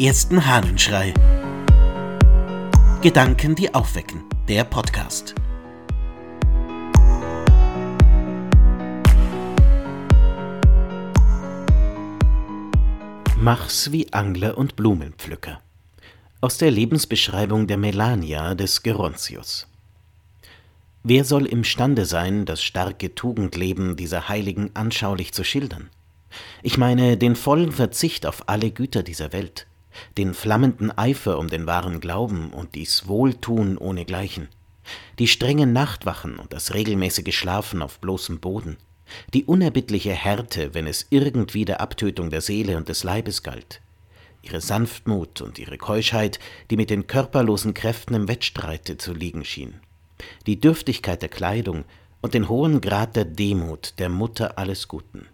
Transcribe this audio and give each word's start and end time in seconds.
ersten 0.00 0.46
Hahnenschrei. 0.46 1.12
Gedanken, 3.02 3.54
die 3.54 3.74
aufwecken. 3.74 4.24
Der 4.48 4.64
Podcast. 4.64 5.34
Mach's 13.36 13.92
wie 13.92 14.10
Angler 14.14 14.56
und 14.56 14.74
Blumenpflücker. 14.74 15.60
Aus 16.40 16.56
der 16.56 16.70
Lebensbeschreibung 16.70 17.66
der 17.66 17.76
Melania 17.76 18.54
des 18.54 18.82
Gerontius. 18.82 19.66
Wer 21.02 21.26
soll 21.26 21.44
imstande 21.44 22.06
sein, 22.06 22.46
das 22.46 22.62
starke 22.62 23.14
Tugendleben 23.14 23.96
dieser 23.96 24.30
Heiligen 24.30 24.70
anschaulich 24.72 25.34
zu 25.34 25.44
schildern? 25.44 25.90
Ich 26.62 26.78
meine 26.78 27.18
den 27.18 27.36
vollen 27.36 27.72
Verzicht 27.72 28.24
auf 28.24 28.48
alle 28.48 28.70
Güter 28.70 29.02
dieser 29.02 29.34
Welt, 29.34 29.66
den 30.16 30.34
flammenden 30.34 30.96
Eifer 30.96 31.38
um 31.38 31.48
den 31.48 31.66
wahren 31.66 32.00
Glauben 32.00 32.50
und 32.50 32.74
dies 32.74 33.08
Wohltun 33.08 33.78
ohnegleichen, 33.78 34.48
die 35.18 35.28
strengen 35.28 35.72
Nachtwachen 35.72 36.36
und 36.36 36.52
das 36.52 36.74
regelmäßige 36.74 37.36
Schlafen 37.36 37.82
auf 37.82 37.98
bloßem 37.98 38.40
Boden, 38.40 38.76
die 39.34 39.44
unerbittliche 39.44 40.12
Härte, 40.12 40.74
wenn 40.74 40.86
es 40.86 41.06
irgendwie 41.10 41.64
der 41.64 41.80
Abtötung 41.80 42.30
der 42.30 42.40
Seele 42.40 42.76
und 42.76 42.88
des 42.88 43.04
Leibes 43.04 43.42
galt, 43.42 43.80
ihre 44.42 44.60
Sanftmut 44.60 45.40
und 45.40 45.58
ihre 45.58 45.78
Keuschheit, 45.78 46.38
die 46.70 46.76
mit 46.76 46.90
den 46.90 47.06
körperlosen 47.06 47.74
Kräften 47.74 48.14
im 48.14 48.28
Wettstreite 48.28 48.96
zu 48.98 49.12
liegen 49.12 49.44
schien. 49.44 49.74
Die 50.46 50.60
Dürftigkeit 50.60 51.22
der 51.22 51.28
Kleidung 51.28 51.84
und 52.20 52.34
den 52.34 52.48
hohen 52.48 52.80
Grad 52.80 53.16
der 53.16 53.24
Demut 53.24 53.94
der 53.98 54.08
Mutter 54.08 54.58
alles 54.58 54.88
Guten. 54.88 55.26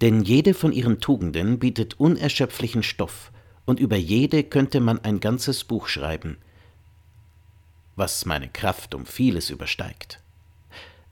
Denn 0.00 0.22
jede 0.22 0.54
von 0.54 0.72
ihren 0.72 1.00
Tugenden 1.00 1.58
bietet 1.58 1.98
unerschöpflichen 1.98 2.82
Stoff, 2.82 3.30
und 3.64 3.80
über 3.80 3.96
jede 3.96 4.42
könnte 4.42 4.80
man 4.80 4.98
ein 5.00 5.20
ganzes 5.20 5.64
Buch 5.64 5.88
schreiben, 5.88 6.38
was 7.96 8.24
meine 8.24 8.48
Kraft 8.48 8.94
um 8.94 9.06
vieles 9.06 9.50
übersteigt. 9.50 10.20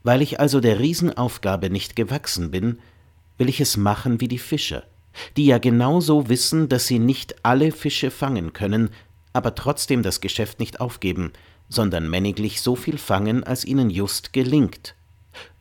Weil 0.03 0.21
ich 0.21 0.39
also 0.39 0.59
der 0.59 0.79
Riesenaufgabe 0.79 1.69
nicht 1.69 1.95
gewachsen 1.95 2.51
bin, 2.51 2.79
will 3.37 3.49
ich 3.49 3.61
es 3.61 3.77
machen 3.77 4.19
wie 4.19 4.27
die 4.27 4.39
Fischer, 4.39 4.83
die 5.37 5.45
ja 5.45 5.57
genauso 5.57 6.29
wissen, 6.29 6.69
dass 6.69 6.87
sie 6.87 6.99
nicht 6.99 7.45
alle 7.45 7.71
Fische 7.71 8.11
fangen 8.11 8.53
können, 8.53 8.89
aber 9.33 9.55
trotzdem 9.55 10.03
das 10.03 10.21
Geschäft 10.21 10.59
nicht 10.59 10.81
aufgeben, 10.81 11.31
sondern 11.69 12.09
männiglich 12.09 12.61
so 12.61 12.75
viel 12.75 12.97
fangen, 12.97 13.43
als 13.43 13.63
ihnen 13.63 13.89
just 13.89 14.33
gelingt. 14.33 14.95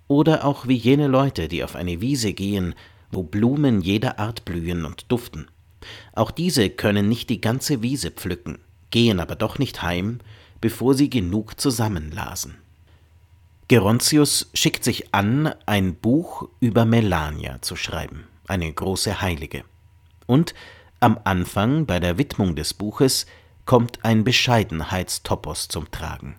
Oder 0.09 0.45
auch 0.45 0.67
wie 0.67 0.75
jene 0.75 1.07
Leute, 1.07 1.47
die 1.47 1.63
auf 1.63 1.77
eine 1.77 2.01
Wiese 2.01 2.33
gehen, 2.33 2.75
wo 3.13 3.23
Blumen 3.23 3.81
jeder 3.81 4.19
Art 4.19 4.45
blühen 4.45 4.85
und 4.85 5.11
duften. 5.13 5.49
Auch 6.13 6.31
diese 6.31 6.71
können 6.71 7.09
nicht 7.09 7.31
die 7.31 7.41
ganze 7.41 7.83
Wiese 7.83 8.11
pflücken, 8.11 8.59
gehen 8.91 9.21
aber 9.21 9.37
doch 9.37 9.59
nicht 9.59 9.83
heim, 9.83 10.21
bevor 10.61 10.95
sie 10.95 11.11
genug 11.11 11.61
zusammenlasen. 11.61 12.57
Gerontius 13.69 14.51
schickt 14.53 14.83
sich 14.83 15.15
an, 15.15 15.55
ein 15.65 15.95
Buch 15.95 16.49
über 16.59 16.85
Melania 16.85 17.63
zu 17.63 17.77
schreiben, 17.77 18.25
eine 18.49 18.73
große 18.73 19.21
Heilige. 19.21 19.65
Und 20.27 20.55
am 20.99 21.19
Anfang 21.25 21.87
bei 21.87 22.01
der 22.01 22.19
Widmung 22.19 22.57
des 22.57 22.75
Buches 22.75 23.27
kommt 23.65 24.05
ein 24.05 24.25
Bescheidenheitstopos 24.25 25.69
zum 25.69 25.91
Tragen. 25.93 26.35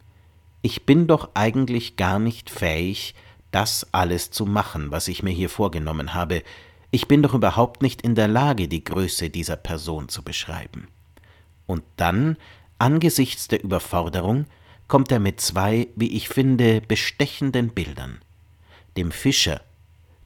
Ich 0.61 0.85
bin 0.85 1.07
doch 1.07 1.29
eigentlich 1.33 1.95
gar 1.95 2.19
nicht 2.19 2.49
fähig, 2.49 3.15
das 3.51 3.87
alles 3.93 4.31
zu 4.31 4.45
machen, 4.45 4.91
was 4.91 5.07
ich 5.07 5.23
mir 5.23 5.31
hier 5.31 5.49
vorgenommen 5.49 6.13
habe. 6.13 6.43
Ich 6.91 7.07
bin 7.07 7.23
doch 7.23 7.33
überhaupt 7.33 7.81
nicht 7.81 8.01
in 8.01 8.15
der 8.15 8.27
Lage, 8.27 8.67
die 8.67 8.83
Größe 8.83 9.29
dieser 9.29 9.55
Person 9.55 10.09
zu 10.09 10.23
beschreiben. 10.23 10.89
Und 11.65 11.83
dann, 11.95 12.35
angesichts 12.79 13.47
der 13.47 13.63
Überforderung, 13.63 14.45
kommt 14.89 15.09
er 15.11 15.19
mit 15.19 15.39
zwei, 15.39 15.87
wie 15.95 16.11
ich 16.17 16.27
finde, 16.27 16.81
bestechenden 16.81 17.69
Bildern. 17.69 18.19
Dem 18.97 19.11
Fischer, 19.11 19.61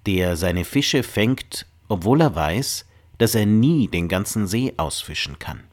der 0.07 0.35
seine 0.37 0.65
Fische 0.65 1.03
fängt, 1.03 1.67
obwohl 1.87 2.21
er 2.21 2.33
weiß, 2.33 2.85
dass 3.19 3.35
er 3.35 3.45
nie 3.45 3.87
den 3.87 4.07
ganzen 4.07 4.47
See 4.47 4.73
ausfischen 4.77 5.37
kann 5.37 5.63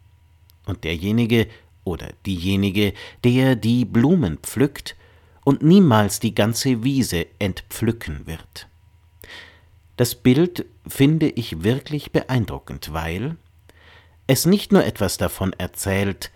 und 0.67 0.85
derjenige 0.85 1.49
oder 1.85 2.11
diejenige, 2.27 2.93
der 3.25 3.57
die 3.57 3.85
Blumen 3.85 4.39
pflückt 4.39 4.95
und 5.45 5.63
niemals 5.63 6.21
die 6.21 6.35
ganze 6.35 6.85
Wiese 6.85 7.27
entpflücken 7.39 8.27
wird. 8.27 8.69
Das 9.97 10.15
Bild 10.15 10.65
finde 10.87 11.29
ich 11.29 11.63
wirklich 11.63 12.13
beeindruckend, 12.13 12.93
weil 12.93 13.37
es 14.27 14.47
nicht 14.47 14.73
nur 14.73 14.85
etwas 14.85 15.19
davon 15.19 15.53
erzählt, 15.53 16.31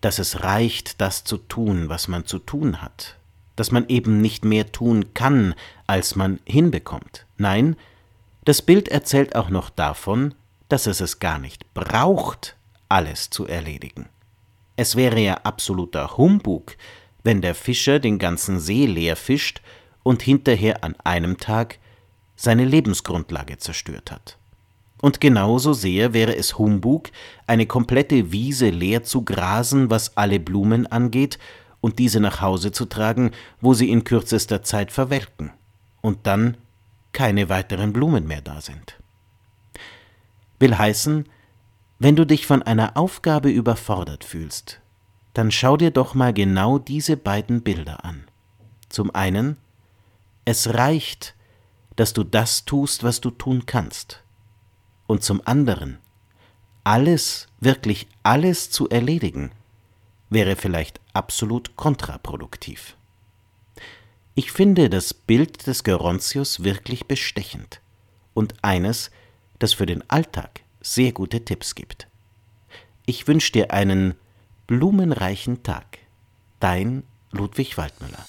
dass 0.00 0.18
es 0.18 0.42
reicht, 0.42 1.00
das 1.00 1.24
zu 1.24 1.38
tun, 1.38 1.88
was 1.88 2.08
man 2.08 2.26
zu 2.26 2.38
tun 2.38 2.82
hat, 2.82 3.16
dass 3.56 3.70
man 3.70 3.88
eben 3.88 4.20
nicht 4.20 4.44
mehr 4.44 4.70
tun 4.72 5.14
kann, 5.14 5.54
als 5.86 6.16
man 6.16 6.40
hinbekommt. 6.44 7.24
Nein, 7.38 7.76
das 8.44 8.60
Bild 8.60 8.88
erzählt 8.88 9.36
auch 9.36 9.48
noch 9.48 9.70
davon, 9.70 10.34
dass 10.68 10.86
es 10.86 11.00
es 11.00 11.20
gar 11.20 11.38
nicht 11.38 11.72
braucht, 11.74 12.56
alles 12.88 13.30
zu 13.30 13.46
erledigen. 13.46 14.08
Es 14.76 14.96
wäre 14.96 15.20
ja 15.20 15.34
absoluter 15.34 16.16
Humbug, 16.16 16.76
wenn 17.22 17.40
der 17.40 17.54
Fischer 17.54 18.00
den 18.00 18.18
ganzen 18.18 18.58
See 18.58 18.86
leer 18.86 19.16
fischt 19.16 19.62
und 20.02 20.22
hinterher 20.22 20.82
an 20.82 20.96
einem 21.04 21.38
Tag 21.38 21.78
seine 22.36 22.64
Lebensgrundlage 22.64 23.58
zerstört 23.58 24.10
hat. 24.10 24.38
Und 25.00 25.20
genauso 25.20 25.72
sehr 25.72 26.12
wäre 26.12 26.36
es 26.36 26.58
Humbug, 26.58 27.10
eine 27.46 27.66
komplette 27.66 28.30
Wiese 28.30 28.70
leer 28.70 29.02
zu 29.02 29.22
grasen, 29.22 29.90
was 29.90 30.16
alle 30.16 30.38
Blumen 30.38 30.86
angeht, 30.86 31.38
und 31.80 31.98
diese 31.98 32.20
nach 32.20 32.40
Hause 32.40 32.70
zu 32.70 32.84
tragen, 32.86 33.32
wo 33.60 33.74
sie 33.74 33.90
in 33.90 34.04
kürzester 34.04 34.62
Zeit 34.62 34.92
verwelken, 34.92 35.50
und 36.00 36.26
dann 36.28 36.56
keine 37.12 37.48
weiteren 37.48 37.92
Blumen 37.92 38.26
mehr 38.26 38.40
da 38.40 38.60
sind. 38.60 38.96
Will 40.60 40.78
heißen, 40.78 41.26
wenn 41.98 42.16
du 42.16 42.24
dich 42.24 42.46
von 42.46 42.62
einer 42.62 42.96
Aufgabe 42.96 43.50
überfordert 43.50 44.22
fühlst, 44.22 44.80
dann 45.34 45.50
schau 45.50 45.76
dir 45.76 45.90
doch 45.90 46.14
mal 46.14 46.32
genau 46.32 46.78
diese 46.78 47.16
beiden 47.16 47.62
Bilder 47.62 48.04
an. 48.04 48.24
Zum 48.88 49.14
einen, 49.14 49.56
es 50.44 50.74
reicht, 50.74 51.34
dass 51.96 52.12
du 52.12 52.24
das 52.24 52.64
tust, 52.64 53.04
was 53.04 53.20
du 53.20 53.30
tun 53.30 53.66
kannst. 53.66 54.22
Und 55.06 55.22
zum 55.22 55.42
anderen, 55.44 55.98
alles, 56.84 57.48
wirklich 57.60 58.08
alles 58.22 58.70
zu 58.70 58.88
erledigen, 58.88 59.52
wäre 60.30 60.56
vielleicht 60.56 61.00
absolut 61.12 61.76
kontraproduktiv. 61.76 62.96
Ich 64.34 64.50
finde 64.50 64.88
das 64.88 65.12
Bild 65.12 65.66
des 65.66 65.84
Gerontius 65.84 66.64
wirklich 66.64 67.06
bestechend 67.06 67.80
und 68.32 68.54
eines, 68.62 69.10
das 69.58 69.74
für 69.74 69.86
den 69.86 70.08
Alltag 70.08 70.62
sehr 70.80 71.12
gute 71.12 71.44
Tipps 71.44 71.74
gibt. 71.74 72.08
Ich 73.04 73.28
wünsche 73.28 73.52
dir 73.52 73.72
einen 73.72 74.14
blumenreichen 74.66 75.62
Tag. 75.62 75.98
Dein 76.60 77.02
Ludwig 77.30 77.76
Waldmüller. 77.76 78.26